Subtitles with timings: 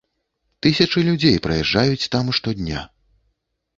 [0.65, 2.81] Тысячы людзей праязджаюць там штодня.